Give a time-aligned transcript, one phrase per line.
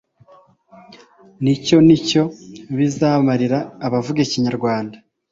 [1.43, 2.23] nicyo nicyo
[2.77, 4.97] bizamarira abavuga ikinyarwanda.